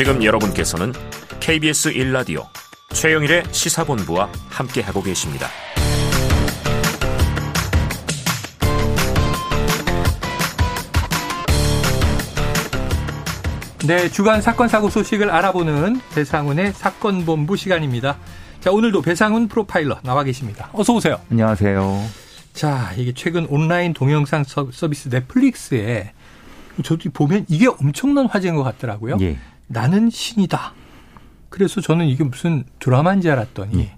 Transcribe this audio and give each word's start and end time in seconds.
지금 0.00 0.24
여러분께서는 0.24 0.94
KBS 1.40 1.92
1라디오 1.92 2.46
최영일의 2.88 3.42
시사본부와 3.50 4.30
함께하고 4.48 5.02
계십니다. 5.02 5.46
네, 13.86 14.08
주간 14.08 14.40
사건 14.40 14.68
사고 14.68 14.88
소식을 14.88 15.28
알아보는 15.28 16.00
배상훈의 16.14 16.72
사건 16.72 17.26
본부 17.26 17.58
시간입니다. 17.58 18.16
자, 18.60 18.70
오늘도 18.70 19.02
배상훈 19.02 19.48
프로파일러 19.48 20.00
나와 20.02 20.24
계십니다. 20.24 20.70
어서 20.72 20.94
오세요. 20.94 21.20
안녕하세요. 21.30 22.06
자, 22.54 22.94
이게 22.96 23.12
최근 23.12 23.44
온라인 23.50 23.92
동영상 23.92 24.44
서비스 24.44 25.10
넷플릭스에 25.10 26.14
저도 26.82 27.10
보면 27.10 27.44
이게 27.48 27.66
엄청난 27.66 28.24
화제인 28.24 28.56
것 28.56 28.62
같더라고요. 28.62 29.18
예. 29.20 29.36
나는 29.72 30.10
신이다. 30.10 30.74
그래서 31.48 31.80
저는 31.80 32.06
이게 32.06 32.24
무슨 32.24 32.64
드라마인지 32.80 33.30
알았더니 33.30 33.78
예. 33.78 33.96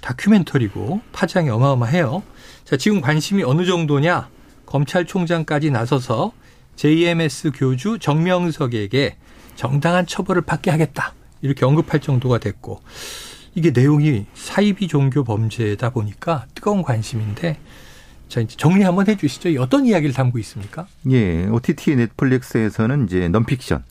다큐멘터리고 0.00 1.02
파장이 1.12 1.50
어마어마해요. 1.50 2.22
자, 2.64 2.78
지금 2.78 3.02
관심이 3.02 3.42
어느 3.42 3.66
정도냐? 3.66 4.30
검찰총장까지 4.64 5.70
나서서 5.70 6.32
JMS 6.76 7.52
교주 7.54 7.98
정명석에게 7.98 9.18
정당한 9.56 10.06
처벌을 10.06 10.40
받게 10.40 10.70
하겠다. 10.70 11.12
이렇게 11.42 11.66
언급할 11.66 12.00
정도가 12.00 12.38
됐고 12.38 12.80
이게 13.54 13.72
내용이 13.72 14.24
사이비 14.32 14.88
종교 14.88 15.22
범죄다 15.22 15.90
보니까 15.90 16.46
뜨거운 16.54 16.82
관심인데 16.82 17.58
자, 18.30 18.40
이제 18.40 18.56
정리 18.56 18.84
한번 18.84 19.06
해 19.06 19.16
주시죠. 19.16 19.60
어떤 19.60 19.84
이야기를 19.84 20.14
담고 20.14 20.38
있습니까? 20.38 20.86
예, 21.10 21.46
OTT 21.46 21.96
넷플릭스에서는 21.96 23.04
이제 23.04 23.28
넌픽션. 23.28 23.84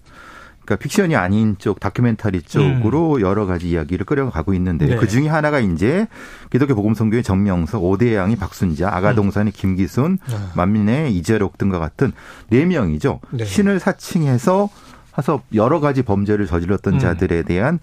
그러니까 0.69 0.83
픽션이 0.83 1.15
아닌 1.15 1.55
쪽 1.57 1.79
다큐멘터리 1.79 2.43
쪽으로 2.43 3.15
음. 3.15 3.21
여러 3.21 3.47
가지 3.47 3.71
이야기를 3.71 4.05
끌어가고 4.05 4.53
있는데 4.53 4.85
네. 4.85 4.95
그 4.97 5.07
중에 5.07 5.27
하나가 5.27 5.59
이제 5.59 6.07
기독교 6.51 6.75
복음성교회 6.75 7.23
정명석, 7.23 7.83
오대양이 7.83 8.35
박순자, 8.35 8.87
아가동산의 8.93 9.51
김기순, 9.51 10.19
음. 10.21 10.49
만민의 10.53 11.15
이재록 11.15 11.57
등과 11.57 11.79
같은 11.79 12.11
네 12.49 12.65
명이죠. 12.65 13.19
네. 13.31 13.45
신을 13.45 13.79
사칭해서 13.79 14.69
해서 15.17 15.41
여러 15.55 15.79
가지 15.79 16.03
범죄를 16.03 16.45
저질렀던 16.45 16.93
음. 16.93 16.99
자들에 16.99 17.41
대한 17.41 17.79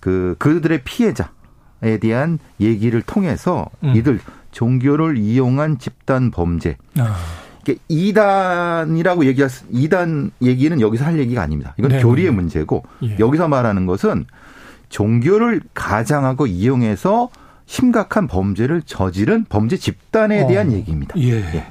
그 0.00 0.34
그들의 0.40 0.80
피해자에 0.82 1.98
대한 2.00 2.40
얘기를 2.60 3.00
통해서 3.00 3.66
음. 3.84 3.94
이들 3.94 4.18
종교를 4.50 5.18
이용한 5.18 5.78
집단 5.78 6.32
범죄. 6.32 6.78
아. 6.98 7.16
이단이라고 7.88 9.26
얘기할 9.26 9.50
이단 9.70 10.30
얘기는 10.42 10.80
여기서 10.80 11.04
할 11.04 11.18
얘기가 11.18 11.42
아닙니다. 11.42 11.74
이건 11.78 11.90
네. 11.92 12.02
교리의 12.02 12.30
문제고 12.30 12.84
예. 13.02 13.16
여기서 13.18 13.48
말하는 13.48 13.86
것은 13.86 14.26
종교를 14.88 15.60
가장하고 15.74 16.46
이용해서 16.46 17.30
심각한 17.66 18.26
범죄를 18.26 18.82
저지른 18.82 19.44
범죄 19.48 19.76
집단에 19.76 20.42
어. 20.42 20.46
대한 20.46 20.72
얘기입니다. 20.72 21.18
예. 21.18 21.36
예. 21.36 21.66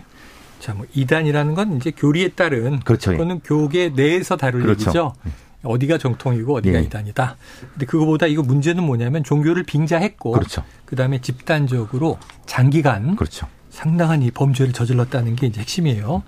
자, 0.60 0.74
뭐 0.74 0.86
이단이라는 0.94 1.56
건 1.56 1.78
이제 1.78 1.92
교리에 1.92 2.30
따른 2.30 2.80
그렇죠. 2.80 3.12
그거는 3.12 3.42
교계 3.42 3.90
내에서 3.90 4.38
다룰 4.38 4.62
그렇죠. 4.62 4.90
얘기죠. 4.90 5.14
예. 5.28 5.32
어디가 5.64 5.98
정통이고 5.98 6.56
어디가 6.56 6.80
예. 6.80 6.84
이단이다. 6.84 7.38
근데 7.72 7.86
그거보다 7.86 8.28
이거 8.28 8.44
문제는 8.44 8.84
뭐냐면 8.84 9.24
종교를 9.24 9.64
빙자했고 9.64 10.32
그렇죠. 10.32 10.64
그다음에 10.86 11.22
집단적으로 11.22 12.18
장기간 12.46 13.16
그렇죠. 13.16 13.48
상당한 13.78 14.22
이 14.22 14.32
범죄를 14.32 14.72
저질렀다는 14.72 15.36
게 15.36 15.48
이제 15.48 15.60
핵심이에요. 15.60 16.24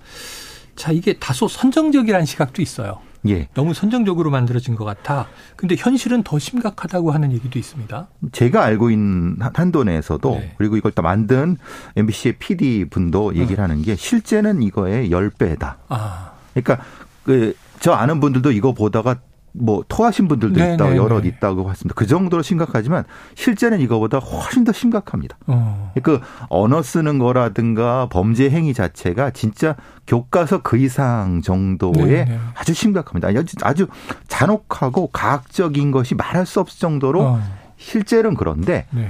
자, 0.74 0.92
이게 0.92 1.14
다소 1.14 1.48
선정적이라는 1.48 2.26
시각도 2.26 2.60
있어요. 2.60 2.98
예. 3.28 3.48
너무 3.54 3.72
선정적으로 3.72 4.30
만들어진 4.30 4.74
것 4.76 4.84
같아. 4.84 5.28
근데 5.56 5.74
현실은 5.76 6.22
더 6.22 6.38
심각하다고 6.38 7.12
하는 7.12 7.32
얘기도 7.32 7.58
있습니다. 7.58 8.08
제가 8.32 8.64
알고 8.64 8.90
있는 8.90 9.38
한도 9.54 9.84
내에서도 9.84 10.30
네. 10.30 10.54
그리고 10.58 10.76
이걸 10.76 10.92
또 10.92 11.02
만든 11.02 11.56
MBC의 11.96 12.36
PD 12.38 12.84
분도 12.90 13.34
얘기를 13.34 13.60
어. 13.60 13.62
하는 13.64 13.82
게 13.82 13.96
실제는 13.96 14.62
이거의 14.62 15.10
10배다. 15.10 15.76
아. 15.88 16.32
그러니까 16.52 16.84
그 17.24 17.54
저 17.80 17.92
아는 17.92 18.20
분들도 18.20 18.52
이거 18.52 18.72
보다가 18.72 19.16
뭐 19.58 19.84
토하신 19.88 20.28
분들도 20.28 20.60
네, 20.60 20.74
있다고 20.74 20.90
네, 20.90 20.96
여럿 20.96 21.22
네. 21.22 21.28
있다고 21.28 21.70
했습니다. 21.70 21.94
그 21.96 22.06
정도로 22.06 22.42
심각하지만 22.42 23.04
실제는 23.34 23.80
이거보다 23.80 24.18
훨씬 24.18 24.64
더 24.64 24.72
심각합니다. 24.72 25.38
어. 25.46 25.92
그 26.02 26.20
언어 26.48 26.82
쓰는 26.82 27.18
거라든가 27.18 28.08
범죄 28.10 28.50
행위 28.50 28.74
자체가 28.74 29.30
진짜 29.30 29.76
교과서 30.06 30.62
그 30.62 30.76
이상 30.76 31.42
정도의 31.42 32.06
네, 32.06 32.24
네. 32.26 32.38
아주 32.54 32.74
심각합니다. 32.74 33.28
아주, 33.28 33.56
아주 33.62 33.86
잔혹하고 34.28 35.08
가학적인 35.08 35.90
것이 35.90 36.14
말할 36.14 36.46
수 36.46 36.60
없을 36.60 36.78
정도로 36.78 37.22
어. 37.22 37.42
실제는 37.76 38.34
그런데 38.34 38.86
네. 38.90 39.08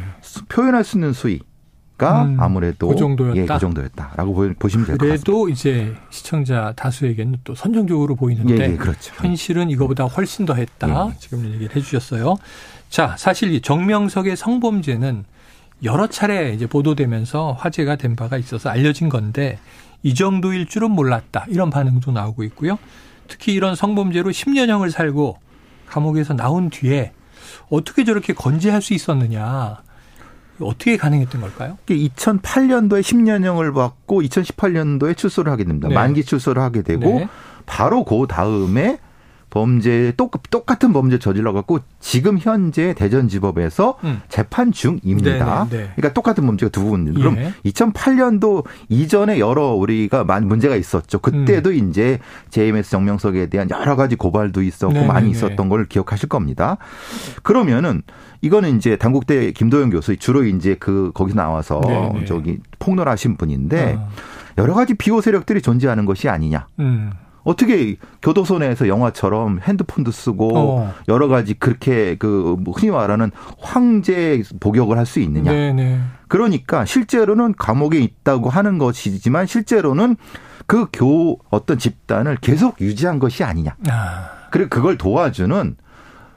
표현할 0.49 0.84
수 0.84 0.97
있는 0.97 1.13
수위 1.13 1.41
가 1.97 2.25
음, 2.25 2.37
아무래도 2.39 2.89
그 2.89 2.97
정도였다. 2.97 3.37
예, 3.41 3.47
그 3.47 3.59
정도였다라고 3.59 4.34
보시면 4.59 4.87
될 4.87 4.99
것 4.99 5.07
같습니다. 5.09 5.23
그래도 5.25 5.49
이제 5.49 5.95
시청자 6.11 6.75
다수에게는 6.77 7.39
또 7.43 7.55
선정적으로 7.55 8.17
보이는데 8.17 8.59
예, 8.59 8.73
예, 8.73 8.77
그렇죠. 8.77 9.15
현실은 9.17 9.71
이거보다 9.71 10.05
훨씬 10.05 10.45
더 10.45 10.53
했다. 10.55 11.09
예. 11.11 11.17
지금 11.19 11.47
얘기를 11.47 11.75
해 11.75 11.81
주셨어요. 11.81 12.37
자, 12.91 13.15
사실 13.19 13.51
이 13.55 13.62
정명석의 13.62 14.37
성범죄는 14.37 15.25
여러 15.84 16.07
차례 16.07 16.53
이제 16.53 16.67
보도되면서 16.67 17.53
화제가 17.59 17.97
된 17.97 18.15
바가 18.15 18.37
있어서 18.37 18.69
알려진 18.69 19.09
건데 19.09 19.59
이 20.03 20.15
정도일 20.15 20.67
줄은 20.67 20.91
몰랐다. 20.91 21.47
이런 21.49 21.71
반응도 21.71 22.13
나오고 22.13 22.45
있고요. 22.45 22.78
특히 23.27 23.55
이런 23.55 23.75
성범죄로 23.75 24.31
10년형을 24.33 24.91
살고 24.91 25.39
감옥에서 25.89 26.34
나온 26.34 26.69
뒤에 26.69 27.13
어떻게 27.71 28.05
저렇게 28.05 28.34
건재할 28.34 28.83
수 28.83 28.93
있었느냐. 28.93 29.78
어떻게 30.61 30.97
가능했던 30.97 31.41
걸까요? 31.41 31.78
2008년도에 31.87 33.00
10년형을 33.00 33.75
받고 33.75 34.22
2018년도에 34.22 35.17
출소를 35.17 35.53
하게 35.53 35.65
됩니다. 35.65 35.89
네. 35.89 35.94
만기 35.94 36.25
출소를 36.25 36.62
하게 36.62 36.83
되고 36.83 37.19
네. 37.19 37.28
바로 37.67 38.05
그 38.05 38.27
다음에 38.28 38.99
범죄 39.51 40.12
똑, 40.17 40.51
똑같은 40.51 40.93
범죄 40.93 41.19
저질러 41.19 41.53
갖고 41.53 41.79
지금 42.01 42.39
현재 42.39 42.95
대전지법에서 42.95 43.99
음. 44.05 44.21
재판 44.29 44.73
중입니다. 44.73 45.69
네네, 45.69 45.83
네. 45.84 45.91
그러니까 45.97 46.12
똑같은 46.12 46.45
범죄가 46.47 46.71
두 46.71 46.84
분. 46.84 47.15
그럼 47.15 47.37
예. 47.39 47.53
2008년도 47.65 48.65
이전에 48.89 49.39
여러 49.39 49.73
우리가 49.73 50.25
많은 50.25 50.49
문제가 50.49 50.77
있었죠. 50.77 51.21
그때도 51.21 51.71
음. 51.71 51.89
이제 51.89 52.19
JMS 52.51 52.91
정명석에 52.91 53.47
대한 53.47 53.71
여러 53.71 53.97
가지 53.97 54.17
고발도 54.17 54.62
있었고 54.62 54.93
네네네. 54.93 55.12
많이 55.12 55.27
네, 55.27 55.33
네. 55.33 55.39
있었던 55.39 55.69
걸 55.69 55.87
기억하실 55.87 56.28
겁니다. 56.28 56.77
그러면은 57.43 58.03
이거는 58.43 58.77
이제 58.77 58.97
당국대 58.97 59.53
김도영 59.53 59.91
교수 59.91 60.17
주로 60.17 60.45
이제 60.45 60.77
그 60.78 61.13
거기서 61.15 61.37
나와서 61.37 61.81
네네. 61.81 62.25
저기 62.27 62.59
폭로하신 62.78 63.37
분인데 63.37 63.97
어. 63.99 64.09
여러 64.59 64.75
가지 64.75 64.95
비호 64.95 65.21
세력들이 65.21 65.63
존재하는 65.63 66.05
것이 66.05 66.28
아니냐. 66.28 66.67
음. 66.81 67.13
어떻게 67.47 67.95
교도소 68.23 68.59
내에서 68.59 68.89
영화처럼 68.89 69.61
핸드폰도 69.62 70.11
쓰고 70.11 70.59
어. 70.59 70.95
여러 71.07 71.29
가지 71.29 71.55
그렇게 71.55 72.17
그뭐 72.17 72.73
흔히 72.75 72.91
말하는 72.91 73.31
황제 73.59 74.43
복역을 74.59 74.99
할 74.99 75.07
수 75.07 75.21
있느냐. 75.21 75.53
네네. 75.53 76.01
그러니까 76.27 76.84
실제로는 76.84 77.55
감옥에 77.57 77.99
있다고 78.01 78.51
하는 78.51 78.79
것이지만 78.79 79.47
실제로는 79.47 80.17
그 80.67 80.87
교 80.93 81.39
어떤 81.51 81.79
집단을 81.79 82.39
계속 82.41 82.81
유지한 82.81 83.21
것이 83.21 83.45
아니냐. 83.45 83.77
아. 83.89 84.31
그리고 84.51 84.69
그걸 84.69 84.99
도와주는 84.99 85.77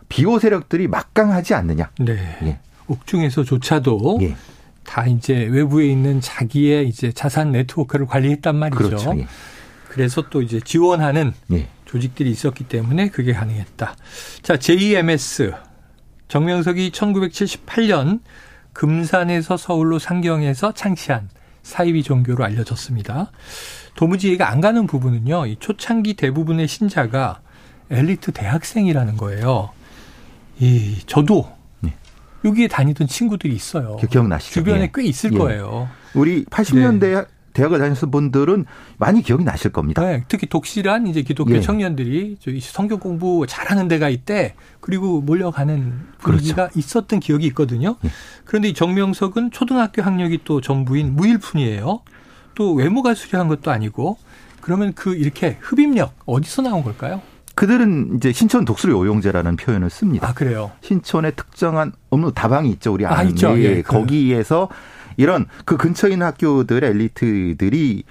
비호 0.10 0.38
세력들이 0.38 0.88
막강하지 0.88 1.56
않느냐. 1.56 1.90
네. 2.00 2.38
예. 2.44 2.60
옥중에서조차도 2.88 4.20
예. 4.22 4.36
다 4.86 5.06
이제 5.08 5.34
외부에 5.46 5.88
있는 5.88 6.22
자기의 6.22 6.88
이제 6.88 7.12
자산 7.12 7.52
네트워크를 7.52 8.06
관리했단 8.06 8.56
말이죠. 8.56 8.78
그렇죠. 8.84 9.14
예. 9.18 9.28
그래서 9.90 10.30
또 10.30 10.42
이제 10.42 10.62
지원하는 10.62 11.34
예. 11.52 11.68
조직들이 11.86 12.30
있었기 12.30 12.66
때문에 12.66 13.10
그게 13.10 13.34
가능했다. 13.34 13.96
자, 14.44 14.58
JMS 14.58 15.54
정명석이 16.28 16.92
1978년 16.92 18.22
금산에서 18.72 19.58
서울로 19.58 19.98
상경해서 20.00 20.74
창시한 20.74 21.30
사이비 21.64 22.04
종교로 22.04 22.46
알려졌습니다. 22.46 23.32
도무지 23.96 24.30
이해가 24.30 24.50
안 24.50 24.62
가는 24.62 24.88
부분은요. 24.88 25.48
이 25.48 25.58
초창기 25.60 26.14
대부분의 26.14 26.68
신자가 26.68 27.42
엘리트 27.90 28.32
대학생이라는 28.32 29.18
거예요. 29.18 29.72
이 30.60 30.98
저도 31.08 31.52
네. 31.80 31.96
여기에 32.46 32.68
다니던 32.68 33.08
친구들이 33.08 33.54
있어요. 33.56 33.98
기억나시죠? 33.98 34.54
주변에 34.54 34.84
예. 34.84 34.92
꽤 34.94 35.04
있을 35.04 35.34
예. 35.34 35.38
거예요. 35.38 35.90
우리 36.14 36.46
80년대 36.46 37.00
네. 37.00 37.26
대학을 37.60 37.80
다녔던 37.80 38.10
분들은 38.10 38.66
많이 38.98 39.22
기억이 39.22 39.44
나실 39.44 39.72
겁니다. 39.72 40.02
네, 40.02 40.24
특히 40.30 40.48
독실한 40.48 41.08
이제 41.08 41.22
기독교 41.22 41.54
예. 41.56 41.62
청년들이 41.62 42.38
성경 42.62 43.00
공부 43.00 43.46
잘하는 43.48 43.90
데가 43.90 44.08
있대. 44.10 44.56
그리고 44.80 45.20
몰려가는 45.22 45.94
분위기가 46.20 46.70
그렇죠. 46.70 46.80
있었던 46.80 47.20
기억이 47.20 47.46
있거든요. 47.48 47.98
예. 48.06 48.10
그런데 48.46 48.70
이 48.70 48.74
정명석은 48.74 49.52
초등학교 49.52 50.02
학력이 50.02 50.40
또 50.46 50.62
전부인 50.62 51.16
무일푼이에요. 51.16 52.02
또 52.56 52.74
외모가 52.74 53.14
수려한 53.14 53.48
것도 53.50 53.72
아니고 53.72 54.18
그러면 54.62 54.94
그 54.94 55.16
이렇게 55.16 55.58
흡입력 55.60 56.14
어디서 56.26 56.62
나온 56.62 56.84
걸까요? 56.84 57.22
그들은 57.56 58.16
이제 58.16 58.32
신촌 58.32 58.64
독수리 58.64 58.94
오용제라는 58.94 59.58
표현을 59.58 59.90
씁니다. 59.90 60.30
아, 60.30 60.34
그래요? 60.34 60.72
신촌에 60.82 61.32
특정한 61.32 61.92
어느 62.10 62.32
다방이 62.32 62.70
있죠. 62.72 62.94
우리 62.94 63.06
아, 63.06 63.22
있죠. 63.24 63.58
예, 63.60 63.64
예, 63.64 63.82
거기에서 63.82 64.70
이런 65.20 65.48
그 65.66 65.76
근처에 65.76 66.12
있는 66.12 66.26
학교들의 66.28 66.90
엘리트들이 66.90 68.04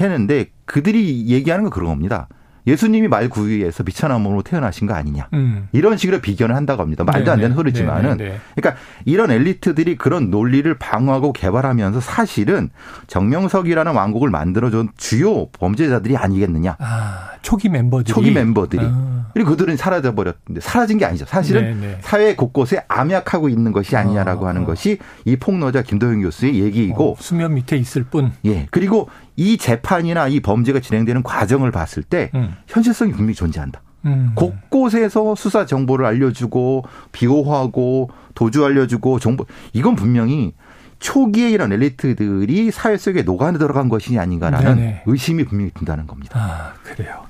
했는데 0.00 0.46
그들이 0.64 1.26
얘기하는 1.28 1.62
건 1.64 1.70
그런 1.70 1.90
겁니다. 1.90 2.26
예수님이 2.66 3.08
말 3.08 3.28
구유에서 3.28 3.84
비천한 3.84 4.20
몸으로 4.22 4.42
태어나신 4.42 4.86
거 4.86 4.94
아니냐. 4.94 5.28
음. 5.34 5.68
이런 5.72 5.96
식으로 5.96 6.20
비견을 6.20 6.54
한다고 6.54 6.82
합니다. 6.82 7.04
말도 7.04 7.30
안 7.30 7.40
되는 7.40 7.54
소리지만은. 7.54 8.16
그러니까 8.54 8.80
이런 9.04 9.30
엘리트들이 9.30 9.96
그런 9.96 10.30
논리를 10.30 10.72
방어하고 10.78 11.32
개발하면서 11.32 12.00
사실은 12.00 12.70
정명석이라는 13.06 13.92
왕국을 13.92 14.30
만들어준 14.30 14.90
주요 14.96 15.46
범죄자들이 15.50 16.16
아니겠느냐. 16.16 16.76
아, 16.78 17.30
초기 17.42 17.68
멤버들이. 17.68 18.12
초기 18.12 18.30
멤버들이. 18.32 18.84
아. 18.84 19.26
그리고 19.32 19.50
그들은 19.50 19.76
사라져 19.76 20.14
버렸는데 20.14 20.60
사라진 20.60 20.98
게 20.98 21.04
아니죠. 21.04 21.26
사실은 21.26 21.80
네네. 21.80 21.98
사회 22.00 22.34
곳곳에 22.34 22.84
암약하고 22.88 23.48
있는 23.48 23.72
것이 23.72 23.94
아니냐라고 23.94 24.46
아. 24.46 24.48
하는 24.48 24.64
것이 24.64 24.98
이 25.24 25.36
폭로자 25.36 25.82
김도영 25.82 26.22
교수의 26.22 26.60
얘기이고. 26.60 27.12
어, 27.12 27.16
수면 27.18 27.54
밑에 27.54 27.76
있을 27.76 28.04
뿐. 28.04 28.32
예. 28.46 28.66
그리고 28.70 29.08
이 29.36 29.58
재판이나 29.58 30.28
이 30.28 30.40
범죄가 30.40 30.80
진행되는 30.80 31.22
과정을 31.22 31.70
봤을 31.70 32.02
때 32.02 32.30
음. 32.34 32.54
현실성이 32.66 33.12
분명히 33.12 33.34
존재한다. 33.34 33.82
음. 34.06 34.32
곳곳에서 34.34 35.34
수사 35.34 35.66
정보를 35.66 36.06
알려주고 36.06 36.84
비호하고 37.12 38.10
도주 38.34 38.64
알려주고 38.64 39.18
정보 39.18 39.46
이건 39.72 39.96
분명히 39.96 40.52
초기에 40.98 41.50
이런 41.50 41.72
엘리트들이 41.72 42.70
사회 42.70 42.96
속에 42.96 43.22
녹아 43.22 43.52
들어간 43.52 43.88
것이 43.88 44.18
아닌가라는 44.18 44.76
네네. 44.76 45.02
의심이 45.06 45.44
분명히 45.44 45.70
든다는 45.72 46.06
겁니다. 46.06 46.38
아 46.38 46.74
그래요. 46.82 47.26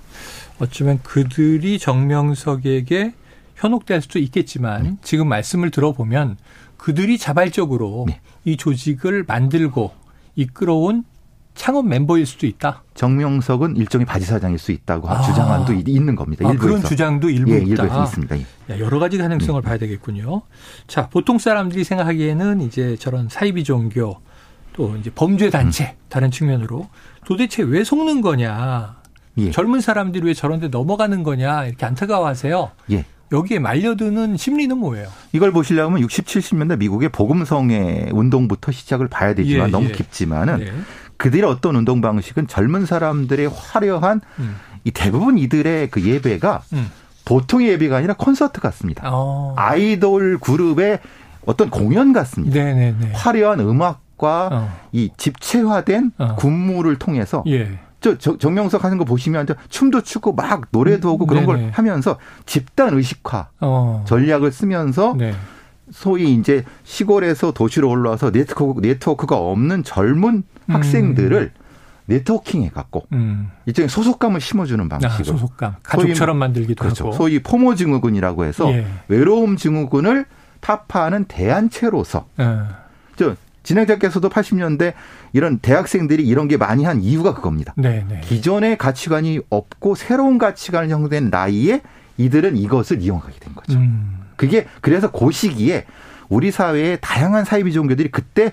어쩌면 0.58 1.00
그들이 1.02 1.78
정명석에게 1.78 3.12
현혹될 3.56 4.02
수도 4.02 4.18
있겠지만 4.18 4.82
네. 4.82 4.96
지금 5.02 5.28
말씀을 5.28 5.70
들어보면 5.70 6.36
그들이 6.76 7.18
자발적으로 7.18 8.04
네. 8.06 8.20
이 8.44 8.56
조직을 8.56 9.24
만들고 9.26 9.92
이끌어온 10.36 11.04
창업 11.56 11.86
멤버일 11.86 12.26
수도 12.26 12.46
있다. 12.46 12.84
정명석은 12.94 13.76
일종의 13.76 14.06
바지 14.06 14.24
사장일 14.24 14.58
수 14.58 14.70
있다고 14.70 15.10
아. 15.10 15.22
주장안도 15.22 15.72
있는 15.86 16.14
겁니다. 16.14 16.48
아, 16.48 16.52
그런 16.52 16.82
주장도 16.82 17.30
일부 17.30 17.52
예, 17.52 17.56
있다. 17.56 17.82
일부에서 17.84 18.04
있습니다. 18.04 18.38
예. 18.38 18.78
여러 18.78 18.98
가지 18.98 19.18
가능성을 19.18 19.60
네. 19.60 19.66
봐야 19.66 19.78
되겠군요. 19.78 20.42
자, 20.86 21.08
보통 21.08 21.38
사람들이 21.38 21.82
생각하기에는 21.82 22.60
이제 22.60 22.96
저런 23.00 23.28
사이비 23.28 23.64
종교 23.64 24.20
또 24.74 24.94
이제 24.96 25.10
범죄 25.12 25.50
단체 25.50 25.84
음. 25.84 26.06
다른 26.08 26.30
측면으로 26.30 26.88
도대체 27.24 27.62
왜 27.62 27.82
속는 27.82 28.20
거냐? 28.20 28.96
예. 29.38 29.50
젊은 29.50 29.80
사람들이 29.80 30.26
왜 30.26 30.34
저런 30.34 30.60
데 30.60 30.68
넘어가는 30.68 31.22
거냐? 31.22 31.64
이렇게 31.64 31.84
안타까워하세요. 31.86 32.70
예. 32.92 33.04
여기에 33.32 33.58
말려드는 33.58 34.36
심리는 34.36 34.76
뭐예요? 34.78 35.08
이걸 35.32 35.50
보시려면 35.50 36.00
60, 36.00 36.26
70년대 36.26 36.78
미국의 36.78 37.08
복음성의 37.08 38.10
운동부터 38.12 38.70
시작을 38.70 39.08
봐야 39.08 39.34
되지만 39.34 39.68
예, 39.68 39.72
너무 39.72 39.88
예. 39.88 39.92
깊지만은 39.92 40.60
예. 40.60 40.72
그들의 41.16 41.48
어떤 41.48 41.76
운동 41.76 42.00
방식은 42.00 42.46
젊은 42.46 42.86
사람들의 42.86 43.48
화려한 43.54 44.20
음. 44.38 44.56
이 44.84 44.90
대부분 44.90 45.38
이들의 45.38 45.90
그 45.90 46.02
예배가 46.02 46.62
음. 46.72 46.90
보통의 47.24 47.68
예배가 47.70 47.96
아니라 47.96 48.14
콘서트 48.14 48.60
같습니다. 48.60 49.02
어. 49.12 49.54
아이돌 49.56 50.38
그룹의 50.38 51.00
어떤 51.44 51.70
공연 51.70 52.12
같습니다. 52.12 52.54
네네네. 52.62 53.12
화려한 53.12 53.60
음악과 53.60 54.48
어. 54.52 54.78
이 54.92 55.10
집체화된 55.16 56.12
어. 56.18 56.34
군무를 56.36 56.96
통해서 56.98 57.42
예. 57.48 57.78
저, 58.00 58.16
정명석 58.16 58.84
하는 58.84 58.98
거 58.98 59.04
보시면 59.04 59.46
춤도 59.68 60.02
추고 60.02 60.34
막 60.34 60.66
노래도 60.70 61.08
하고 61.08 61.26
그런 61.26 61.46
네네. 61.46 61.60
걸 61.62 61.70
하면서 61.72 62.18
집단 62.44 62.94
의식화 62.94 63.48
어. 63.60 64.04
전략을 64.06 64.52
쓰면서 64.52 65.14
네. 65.18 65.34
소위 65.90 66.34
이제 66.34 66.64
시골에서 66.84 67.52
도시로 67.52 67.88
올라와서 67.90 68.30
네트워크, 68.30 68.80
네트워크가 68.80 69.36
없는 69.36 69.84
젊은 69.84 70.34
음. 70.34 70.74
학생들을 70.74 71.52
네트워킹 72.06 72.62
해 72.62 72.70
갖고 72.70 73.06
음. 73.12 73.50
일종의 73.66 73.88
소속감을 73.88 74.40
심어주는 74.40 74.84
아, 74.84 74.88
방식으로 74.88 75.14
아, 75.20 75.24
소속감 75.24 75.74
가족처럼 75.82 76.38
만들기도 76.38 76.82
그렇죠. 76.82 77.06
하고 77.06 77.16
소위 77.16 77.42
포모 77.42 77.74
증후군이라고 77.74 78.44
해서 78.44 78.70
예. 78.72 78.86
외로움 79.08 79.56
증후군을 79.56 80.24
타파하는 80.60 81.24
대안체로서 81.24 82.26
예. 82.40 82.58
저 83.16 83.34
진행자께서도 83.64 84.28
80년대 84.28 84.94
이런 85.32 85.58
대학생들이 85.58 86.24
이런 86.24 86.46
게 86.46 86.56
많이 86.56 86.84
한 86.84 87.02
이유가 87.02 87.34
그겁니다. 87.34 87.74
네네. 87.76 88.06
네. 88.08 88.20
기존의 88.20 88.78
가치관이 88.78 89.40
없고 89.50 89.96
새로운 89.96 90.38
가치관을 90.38 90.88
형성된 90.88 91.30
나이에 91.30 91.82
이들은 92.18 92.56
이것을 92.56 93.02
이용하게 93.02 93.38
된 93.40 93.54
거죠. 93.54 93.78
음. 93.78 94.25
그게 94.36 94.66
그래서 94.80 95.10
그 95.10 95.30
시기에 95.32 95.86
우리 96.28 96.50
사회의 96.50 96.98
다양한 97.00 97.44
사이비 97.44 97.72
종교들이 97.72 98.10
그때 98.10 98.52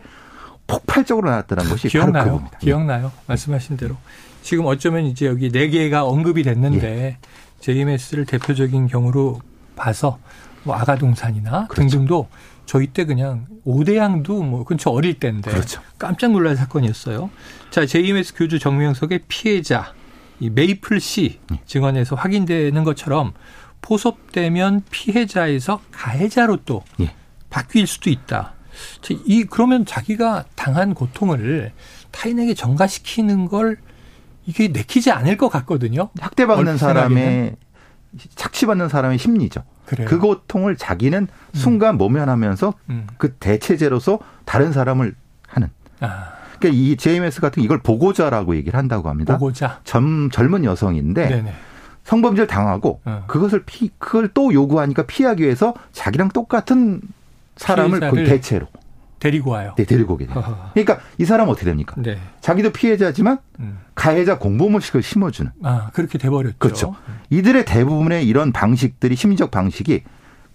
폭발적으로 0.68 1.30
나왔다는 1.30 1.66
것이 1.70 1.88
기억나요. 1.88 2.24
바로 2.24 2.36
그겁니다. 2.36 2.58
기억나요. 2.60 3.12
말씀하신 3.28 3.78
대로. 3.78 3.98
지금 4.42 4.66
어쩌면 4.66 5.06
이제 5.06 5.26
여기 5.26 5.52
네 5.52 5.70
개가 5.70 6.06
언급이 6.06 6.44
됐는데 6.44 6.88
예. 6.88 7.18
JMS를 7.62 8.26
대표적인 8.26 8.88
경우로 8.88 9.40
봐서 9.76 10.20
뭐 10.64 10.76
아가동산이나 10.76 11.68
그렇죠. 11.68 11.90
등등도 11.90 12.28
저희 12.66 12.88
때 12.88 13.06
그냥 13.06 13.46
오대양도 13.66 14.44
뭐 14.44 14.64
근처 14.64 14.90
어릴 14.90 15.20
때인데 15.20 15.52
그렇죠. 15.52 15.82
깜짝 15.98 16.32
놀랄 16.32 16.56
사건이었어요. 16.56 17.30
자, 17.70 17.86
JMS 17.86 18.36
교주 18.36 18.60
정명석의 18.60 19.24
피해자 19.28 19.94
이 20.40 20.50
메이플 20.50 21.00
씨 21.00 21.40
예. 21.52 21.60
증언에서 21.66 22.16
확인되는 22.16 22.84
것처럼 22.84 23.34
포섭되면 23.84 24.84
피해자에서 24.90 25.82
가해자로 25.92 26.58
또 26.66 26.84
예. 27.00 27.14
바뀔 27.52 27.86
수도 27.86 28.10
있다. 28.10 28.54
이 29.26 29.44
그러면 29.44 29.86
자기가 29.86 30.46
당한 30.56 30.96
고통을 30.96 31.72
타인에게 32.10 32.56
전가시키는 32.56 33.48
걸 33.48 33.78
이게 34.48 34.70
내키지 34.70 35.12
않을 35.12 35.38
것 35.38 35.50
같거든요. 35.50 36.10
학대받는 36.20 36.78
사람의 36.78 37.56
착취받는 38.36 38.90
사람의 38.90 39.20
심리죠. 39.20 39.64
그래요. 39.86 40.08
그 40.08 40.18
고통을 40.18 40.78
자기는 40.78 41.28
음. 41.30 41.54
순간 41.54 41.98
모면하면서 41.98 42.74
음. 42.90 43.08
그 43.18 43.34
대체제로서 43.34 44.20
다른 44.46 44.72
사람을 44.72 45.14
하는. 45.48 45.70
아. 46.00 46.34
그러니까 46.60 46.82
이 46.82 46.96
JMS 46.96 47.42
같은 47.42 47.62
이걸 47.62 47.80
보고자라고 47.80 48.56
얘기를 48.56 48.78
한다고 48.78 49.10
합니다. 49.10 49.38
보고자. 49.38 49.82
젊, 49.84 50.30
젊은 50.32 50.64
여성인데 50.64 51.28
네네. 51.28 51.54
성범죄를 52.04 52.48
당하고 52.48 53.02
어. 53.06 53.24
그것을 53.28 53.64
피 53.66 53.90
그걸 53.98 54.30
또 54.34 54.54
요구하니까 54.54 55.06
피하기 55.06 55.44
위해서 55.44 55.74
자기랑 55.92 56.30
똑같은 56.30 57.02
사람을 57.56 58.00
그 58.12 58.26
대체로 58.26 58.68
데리고 59.20 59.52
와요. 59.52 59.74
네, 59.78 59.86
데리고 59.86 60.16
오게 60.16 60.28
돼요. 60.28 60.70
그러니까 60.74 61.00
이 61.18 61.24
사람 61.24 61.48
어떻게 61.48 61.66
됩니까? 61.66 61.96
네. 61.98 62.18
자기도 62.42 62.72
피해자지만 62.72 63.38
음. 63.60 63.80
가해자 63.96 64.38
공범의식을 64.38 65.02
심어주는. 65.02 65.50
아 65.64 65.92
그렇게 65.94 66.18
돼버렸죠. 66.18 66.58
그렇죠. 66.58 66.96
이들의 67.30 67.64
대부분의 67.64 68.28
이런 68.28 68.52
방식들이 68.52 69.16
심리적 69.16 69.50
방식이 69.50 70.04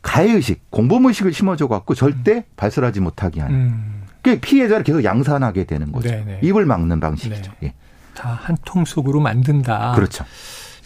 가해의식, 0.03 0.71
공범의식을 0.71 1.33
심어줘 1.33 1.67
갖고 1.69 1.95
절대 1.95 2.37
음. 2.37 2.43
발설하지 2.57 3.01
못하게 3.01 3.41
하는. 3.41 3.57
음. 3.57 4.03
그 4.23 4.39
피해자를 4.39 4.85
계속 4.85 5.03
양산하게 5.03 5.65
되는 5.65 5.91
거죠. 5.91 6.11
네네. 6.11 6.25
네. 6.25 6.41
입을 6.43 6.67
막는 6.67 7.01
방식이죠. 7.01 7.53
네. 7.61 7.69
예. 7.69 7.75
다한 8.15 8.57
통 8.65 8.85
속으로 8.85 9.21
만든다. 9.21 9.93
그렇죠. 9.95 10.25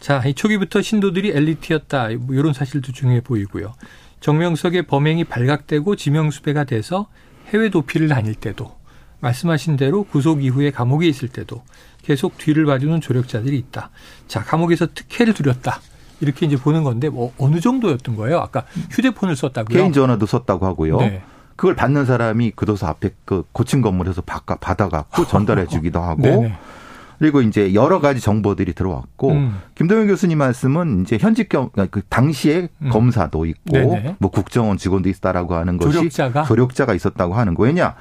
자, 0.03 0.21
이 0.27 0.35
초기부터 0.35 0.83
신도들이 0.83 1.31
엘리트였다. 1.31 2.09
뭐 2.19 2.35
이런 2.35 2.53
사실도 2.53 2.91
중요해 2.91 3.21
보이고요. 3.21 3.73
정명석의 4.19 4.89
범행이 4.89 5.23
발각되고 5.25 5.95
지명수배가 5.95 6.65
돼서 6.65 7.07
해외 7.47 7.71
도피를 7.71 8.09
다닐 8.09 8.35
때도 8.35 8.75
말씀하신 9.21 9.77
대로 9.77 10.03
구속 10.03 10.43
이후에 10.43 10.73
감옥에 10.73 11.07
있을 11.07 11.29
때도 11.29 11.63
계속 12.03 12.37
뒤를 12.37 12.67
봐주는 12.67 13.01
조력자들이 13.01 13.57
있다. 13.57 13.91
자, 14.27 14.43
감옥에서 14.43 14.89
특혜를 14.93 15.35
두렸다. 15.35 15.81
이렇게 16.21 16.47
이제 16.47 16.57
보는 16.57 16.83
건데 16.83 17.09
뭐 17.09 17.33
어느 17.39 17.61
정도였던 17.61 18.17
거예요? 18.17 18.41
아까 18.41 18.65
휴대폰을 18.91 19.37
썼다고요? 19.37 19.79
개인 19.79 19.93
전화도 19.93 20.27
썼다고 20.27 20.67
하고요. 20.67 20.97
네. 20.97 21.23
그걸 21.55 21.77
받는 21.77 22.07
사람이 22.07 22.55
교도소 22.57 22.89
앞에 22.89 23.11
그 23.25 23.45
고층 23.53 23.83
건물에서 23.83 24.23
받아갖고 24.23 25.29
전달해 25.29 25.69
주기도 25.69 26.01
하고 26.01 26.51
그리고 27.23 27.41
이제 27.41 27.73
여러 27.73 28.01
가지 28.01 28.21
정보들이 28.21 28.73
들어왔고 28.73 29.31
음. 29.31 29.61
김동현 29.77 30.09
교수님 30.09 30.39
말씀은 30.39 31.03
이제 31.03 31.19
현직 31.21 31.49
경, 31.49 31.71
그 31.93 32.03
당시에 32.09 32.69
음. 32.81 32.89
검사도 32.91 33.47
있고 33.47 33.71
네네. 33.71 34.17
뭐 34.19 34.29
국정원 34.29 34.77
직원도 34.77 35.09
있다라고 35.09 35.55
하는 35.55 35.77
것이 35.79 35.93
조력자가 35.93 36.43
조력자가 36.43 36.95
있었다고 36.95 37.35
하는 37.35 37.55
거 37.55 37.63
왜냐 37.63 37.95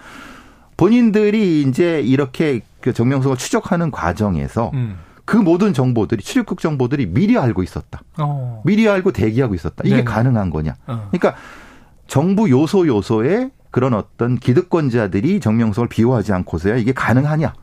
본인들이 0.75 1.61
이제 1.61 2.01
이렇게 2.01 2.61
그 2.79 2.93
정명석을 2.93 3.37
추적하는 3.37 3.91
과정에서 3.91 4.71
음. 4.73 4.97
그 5.25 5.37
모든 5.37 5.71
정보들이 5.71 6.23
출입국 6.23 6.59
정보들이 6.59 7.05
미리 7.05 7.37
알고 7.37 7.61
있었다. 7.61 8.01
어. 8.17 8.63
미리 8.65 8.89
알고 8.89 9.11
대기하고 9.11 9.53
있었다. 9.53 9.83
이게 9.85 9.97
네네. 9.97 10.05
가능한 10.05 10.49
거냐? 10.49 10.73
어. 10.87 11.09
그러니까 11.11 11.35
정부 12.07 12.49
요소 12.49 12.87
요소에 12.87 13.51
그런 13.69 13.93
어떤 13.93 14.39
기득권자들이 14.39 15.41
정명석을 15.41 15.89
비호하지 15.89 16.33
않고서야 16.33 16.77
이게 16.77 16.91
가능하냐? 16.91 17.53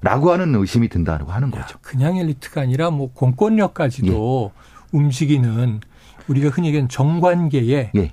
라고 0.00 0.32
하는 0.32 0.54
의심이 0.54 0.88
든다고 0.88 1.32
하는 1.32 1.50
거죠. 1.50 1.78
그냥 1.82 2.16
엘리트가 2.16 2.60
아니라 2.60 2.90
뭐 2.90 3.12
공권력까지도 3.12 4.52
예. 4.54 4.96
움직이는 4.96 5.80
우리가 6.28 6.50
흔히 6.50 6.68
얘기하는 6.68 6.88
정관계에 6.88 7.90
예. 7.96 8.12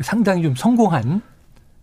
상당히 0.00 0.42
좀 0.42 0.54
성공한 0.54 1.22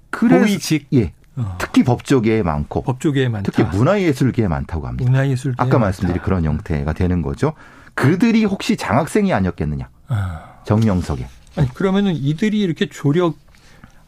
그래서, 0.09 0.45
고위직 0.45 0.87
예. 0.93 1.13
어. 1.35 1.55
특히 1.57 1.83
법조계에 1.83 2.43
많고 2.43 2.81
법조계에 2.83 3.29
많다. 3.29 3.51
특히 3.51 3.63
문화예술계에 3.63 4.47
많다고 4.47 4.87
합니다. 4.87 5.09
문화예술 5.09 5.53
아까 5.57 5.79
말씀드린 5.79 6.21
그런 6.21 6.43
형태가 6.43 6.93
되는 6.93 7.21
거죠. 7.21 7.53
그들이 7.93 8.43
혹시 8.45 8.75
장학생이 8.75 9.33
아니었겠느냐? 9.33 9.89
아. 10.07 10.59
정명석에. 10.65 11.27
아니 11.55 11.73
그러면은 11.73 12.13
이들이 12.15 12.59
이렇게 12.59 12.89
조력 12.89 13.35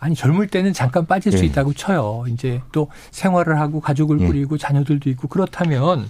아니 0.02 0.16
젊을 0.16 0.48
때는 0.48 0.74
잠깐 0.74 1.06
빠질 1.06 1.32
예. 1.32 1.38
수 1.38 1.46
있다고 1.46 1.74
쳐요. 1.74 2.26
이제 2.28 2.60
또 2.72 2.90
생활을 3.12 3.60
하고 3.60 3.80
가족을 3.80 4.20
예. 4.20 4.26
꾸리고 4.26 4.58
자녀들도 4.58 5.12
있고 5.12 5.28
그렇다면 5.28 6.10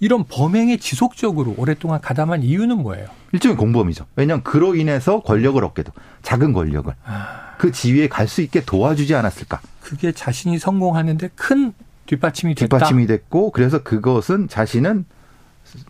이런 0.00 0.24
범행에 0.24 0.78
지속적으로 0.78 1.54
오랫동안 1.56 2.00
가담한 2.00 2.42
이유는 2.42 2.78
뭐예요? 2.78 3.06
일종의 3.30 3.56
공범이죠. 3.56 4.06
왜냐하면 4.16 4.42
그로 4.42 4.74
인해서 4.74 5.20
권력을 5.22 5.62
얻게 5.64 5.84
도 5.84 5.92
작은 6.22 6.52
권력을 6.52 6.92
아. 7.04 7.54
그 7.56 7.70
지위에 7.70 8.08
갈 8.08 8.26
수 8.26 8.42
있게 8.42 8.64
도와주지 8.64 9.14
않았을까? 9.14 9.60
그게 9.80 10.10
자신이 10.10 10.58
성공하는데 10.58 11.28
큰 11.36 11.72
뒷받침이 12.06 12.56
됐다. 12.56 12.78
뒷받침이 12.78 13.06
됐고 13.06 13.52
그래서 13.52 13.84
그것은 13.84 14.48
자신은 14.48 15.04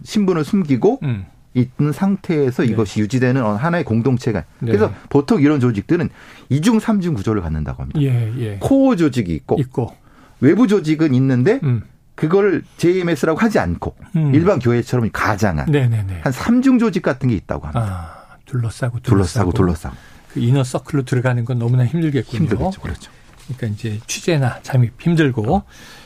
신분을 0.04 0.44
숨기고 0.44 0.98
음. 1.04 1.24
있는 1.54 1.92
상태에서 1.92 2.62
네. 2.62 2.68
이것이 2.68 3.00
유지되는 3.00 3.42
하나의 3.42 3.84
공동체가. 3.84 4.44
네. 4.60 4.66
그래서 4.72 4.92
보통 5.08 5.40
이런 5.40 5.58
조직들은 5.60 6.08
이중 6.48 6.78
삼중 6.78 7.14
구조를 7.14 7.42
갖는다고 7.42 7.82
합니다. 7.82 8.00
예, 8.00 8.32
예. 8.38 8.56
코어 8.60 8.96
조직이 8.96 9.34
있고, 9.34 9.56
있고, 9.58 9.94
외부 10.40 10.66
조직은 10.68 11.12
있는데 11.14 11.60
음. 11.64 11.82
그걸 12.14 12.62
JMS라고 12.76 13.38
하지 13.38 13.58
않고 13.58 13.96
음. 14.16 14.34
일반 14.34 14.58
교회처럼 14.58 15.08
가장한 15.12 15.70
네네네. 15.70 16.20
한 16.22 16.32
3중 16.32 16.78
조직 16.78 17.02
같은 17.02 17.28
게 17.30 17.34
있다고 17.34 17.66
합니다. 17.66 18.26
아, 18.30 18.36
둘러싸고 18.44 19.00
둘러싸고 19.00 19.52
둘러싸고. 19.52 19.96
그 20.32 20.40
이너 20.40 20.62
서클로 20.62 21.04
들어가는 21.04 21.44
건 21.44 21.58
너무나 21.58 21.84
힘들겠군요. 21.84 22.42
힘들겠죠. 22.44 22.80
그렇죠. 22.80 23.10
그러니까 23.46 23.66
이제 23.66 23.98
취재나 24.06 24.60
잠입 24.62 24.92
힘들고. 25.00 25.54
어. 25.56 25.64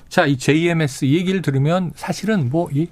자, 0.08 0.24
이 0.24 0.36
JMS 0.38 1.04
이 1.04 1.16
얘기를 1.16 1.42
들으면 1.42 1.92
사실은 1.96 2.48
뭐 2.48 2.70
이 2.72 2.88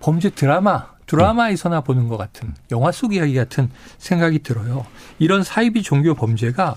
범죄 0.00 0.30
드라마 0.30 0.86
드라마에서나 1.08 1.80
보는 1.80 2.08
것 2.08 2.16
같은 2.16 2.54
영화 2.70 2.92
속 2.92 3.12
이야기 3.14 3.34
같은 3.34 3.68
생각이 3.98 4.40
들어요. 4.40 4.86
이런 5.18 5.42
사이비 5.42 5.82
종교 5.82 6.14
범죄가 6.14 6.76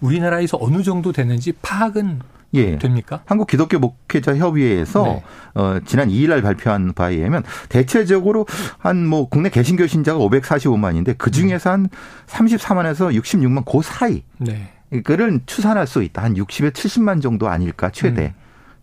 우리나라에서 0.00 0.58
어느 0.60 0.82
정도 0.82 1.12
되는지 1.12 1.52
파악은 1.62 2.20
예. 2.54 2.78
됩니까? 2.78 3.22
한국 3.26 3.48
기독교 3.48 3.78
목회자 3.78 4.36
협의회에서 4.36 5.02
네. 5.04 5.24
어, 5.54 5.78
지난 5.84 6.08
2일 6.08 6.28
날 6.30 6.42
발표한 6.42 6.92
바에 6.94 7.16
의하면 7.16 7.42
대체적으로 7.68 8.46
한 8.78 9.06
뭐 9.06 9.28
국내 9.28 9.50
개신교 9.50 9.86
신자가 9.86 10.18
545만인데 10.20 11.18
그 11.18 11.30
중에서 11.30 11.70
한 11.70 11.88
34만에서 12.26 13.14
66만 13.20 13.64
그 13.70 13.82
사이. 13.82 14.22
네. 14.38 14.72
그를 15.04 15.40
추산할 15.46 15.86
수 15.86 16.02
있다. 16.02 16.22
한 16.22 16.34
60에 16.34 16.72
70만 16.72 17.20
정도 17.20 17.48
아닐까 17.48 17.90
최대. 17.90 18.26
음. 18.26 18.32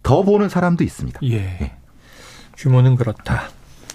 더 0.04 0.22
보는 0.22 0.50
사람도 0.50 0.84
있습니다. 0.84 1.20
예. 1.24 1.36
예. 1.62 1.72
규모는 2.58 2.96
그렇다. 2.96 3.50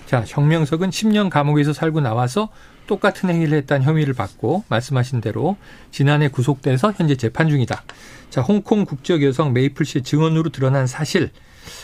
자, 0.09 0.25
정명석은 0.25 0.89
10년 0.89 1.29
감옥에서 1.29 1.75
살고 1.75 2.01
나와서 2.01 2.49
똑같은 2.87 3.29
행위를 3.29 3.59
했다는 3.59 3.85
혐의를 3.85 4.15
받고 4.15 4.65
말씀하신 4.69 5.21
대로 5.21 5.59
지난해 5.91 6.29
구속돼서 6.29 6.95
현재 6.97 7.15
재판 7.15 7.51
중이다. 7.51 7.83
자, 8.31 8.41
홍콩 8.41 8.87
국적 8.87 9.23
여성 9.23 9.53
메이플 9.53 9.85
씨의 9.85 10.05
증언으로 10.05 10.49
드러난 10.49 10.87
사실 10.87 11.31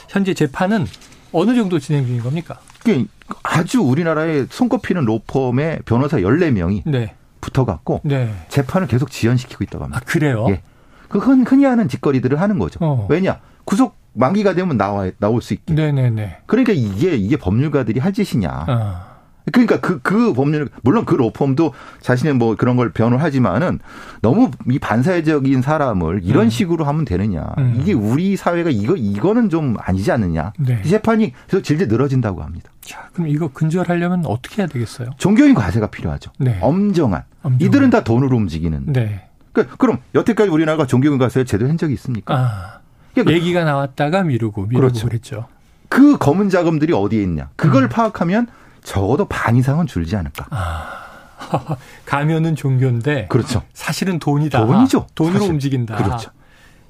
현재 0.09 0.33
재판은 0.33 0.87
어느 1.33 1.55
정도 1.55 1.79
진행 1.79 2.07
중인 2.07 2.23
겁니까? 2.23 2.61
그게 2.79 3.05
아주 3.43 3.83
우리나라에 3.83 4.47
손꼽히는 4.49 5.05
로펌의 5.05 5.81
변호사 5.85 6.17
14명이 6.17 6.85
네. 6.87 7.15
붙어갖고 7.43 8.01
네. 8.05 8.35
재판을 8.49 8.87
계속 8.87 9.11
지연시키고 9.11 9.65
있다고 9.65 9.85
합니다. 9.85 10.01
아, 10.03 10.11
그래요? 10.11 10.47
예. 10.49 10.63
그 11.11 11.19
흔히 11.19 11.67
하는 11.67 11.91
짓거리들을 11.91 12.41
하는 12.41 12.59
거죠. 12.59 12.79
어. 12.81 13.07
왜냐? 13.11 13.41
구속 13.67 13.97
만기가 14.15 14.55
되면 14.55 14.77
나와 14.77 15.11
나올 15.19 15.43
수 15.43 15.55
있게. 15.55 15.75
네네네. 15.75 16.39
그러니까 16.47 16.73
이게 16.73 17.17
이게 17.17 17.37
법률가들이 17.37 18.01
할 18.01 18.13
짓이냐. 18.13 18.49
어. 18.69 19.15
그러니까 19.53 19.79
그, 19.79 20.01
그 20.01 20.33
법률, 20.33 20.71
물론 20.83 21.05
그 21.05 21.15
로펌도 21.15 21.75
자신의 22.01 22.35
뭐 22.35 22.57
그런 22.57 22.77
걸 22.77 22.93
변호하지만은 22.93 23.79
너무 24.23 24.51
이 24.71 24.79
반사회적인 24.79 25.61
사람을 25.61 26.23
이런 26.25 26.45
음. 26.45 26.49
식으로 26.49 26.85
하면 26.85 27.05
되느냐. 27.05 27.53
음. 27.59 27.77
이게 27.79 27.93
우리 27.93 28.37
사회가 28.37 28.71
이거, 28.71 28.97
이거는 28.97 29.51
좀 29.51 29.77
아니지 29.79 30.11
않느냐. 30.13 30.55
네. 30.59 30.81
재판이 30.83 31.35
계속 31.47 31.63
질질 31.63 31.89
늘어진다고 31.89 32.43
합니다. 32.43 32.71
자, 32.81 33.11
그럼 33.13 33.29
이거 33.29 33.49
근절하려면 33.49 34.25
어떻게 34.25 34.63
해야 34.63 34.67
되겠어요? 34.67 35.11
종교인 35.19 35.55
과세가 35.55 35.89
필요하죠. 35.89 36.31
네. 36.39 36.59
엄정한. 36.63 37.25
엄정한. 37.43 37.61
이들은 37.61 37.91
다 37.91 38.03
돈으로 38.03 38.37
움직이는. 38.37 38.85
네. 38.87 39.29
그러니까 39.53 39.77
그럼 39.77 39.99
여태까지 40.15 40.49
우리나라가 40.51 40.87
종교인 40.87 41.19
과세 41.19 41.45
제도 41.45 41.69
한 41.69 41.77
적이 41.77 41.93
있습니까? 41.95 42.35
아. 42.35 42.84
그러니까 43.15 43.33
얘기가 43.33 43.65
나왔다가 43.65 44.23
미루고 44.25 44.67
미루고 44.67 44.81
그렇죠. 44.81 45.07
그랬죠. 45.07 45.47
그 45.89 46.19
검은 46.19 46.51
자금들이 46.51 46.93
어디에 46.93 47.23
있냐. 47.23 47.51
그걸 47.57 47.85
음. 47.85 47.89
파악하면 47.89 48.49
적어도 48.83 49.27
반 49.27 49.57
이상은 49.57 49.87
줄지 49.87 50.17
않을까. 50.17 50.47
아. 50.51 51.01
가면은 52.07 52.57
종교인데 52.57 53.27
그렇죠. 53.29 53.63
사실은 53.73 54.19
돈이다. 54.19 54.67
돈이죠. 54.67 55.07
돈으로 55.15 55.39
사실. 55.41 55.53
움직인다. 55.53 55.97
그렇죠. 55.97 56.31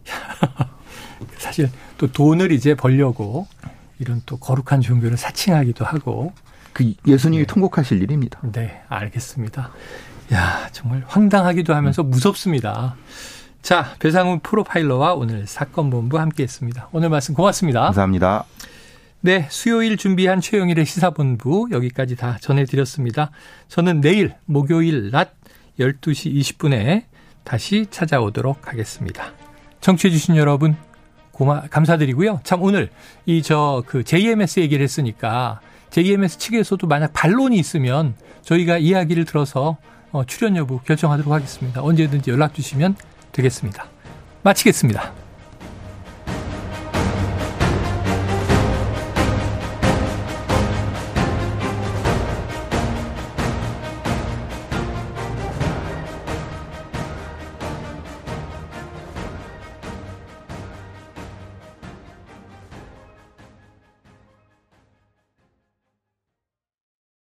사실 1.39 1.71
또 1.99 2.11
돈을 2.11 2.53
이제 2.53 2.75
벌려고 2.75 3.47
이런 3.99 4.23
또 4.27 4.37
거룩한 4.37 4.81
종교를 4.81 5.17
사칭하기도 5.17 5.85
하고 5.85 6.33
그 6.73 6.93
예수님이 7.07 7.45
네. 7.45 7.47
통곡하실 7.47 8.03
일입니다. 8.03 8.41
네, 8.53 8.83
알겠습니다. 8.89 9.71
야, 10.33 10.69
정말 10.73 11.05
황당하기도 11.07 11.75
하면서 11.75 12.03
음. 12.03 12.11
무섭습니다. 12.11 12.97
자, 13.65 13.95
배상훈 13.99 14.41
프로파일러와 14.41 15.15
오늘 15.15 15.47
사건 15.47 15.89
본부 15.89 16.19
함께했습니다. 16.19 16.91
오늘 16.93 17.09
말씀 17.09 17.35
고맙습니다. 17.35 17.81
감사합니다. 17.85 18.45
네, 19.23 19.47
수요일 19.51 19.97
준비한 19.97 20.43
최영일의 20.43 20.85
시사본부 20.85 21.69
여기까지 21.71 22.15
다 22.15 22.37
전해드렸습니다. 22.43 23.31
저는 23.69 24.03
내일 24.03 24.35
목요일 24.45 25.11
낮 25.11 25.33
12시 25.81 26.35
20분에 26.35 27.05
다시 27.43 27.87
찾아오도록 27.91 28.69
하겠습니다. 28.69 29.33
청취해주신 29.81 30.37
여러분 30.37 30.77
고마 31.33 31.63
감사드리고요. 31.63 32.41
참 32.45 32.63
오늘 32.63 32.91
이 33.25 33.41
저 33.41 33.83
그 33.87 34.05
JMS 34.05 34.61
얘기를 34.61 34.85
했으니까 34.85 35.61
JMS 35.89 36.37
측에서도 36.37 36.87
만약 36.87 37.15
반론이 37.15 37.57
있으면 37.57 38.15
저희가 38.43 38.77
이야기를 38.77 39.25
들어서 39.25 39.79
어, 40.13 40.23
출연 40.27 40.55
여부 40.57 40.81
결정하도록 40.81 41.33
하겠습니다. 41.33 41.83
언제든지 41.83 42.31
연락 42.31 42.53
주시면 42.55 42.95
되겠습니다. 43.35 43.87
마치겠습니다. 44.43 45.24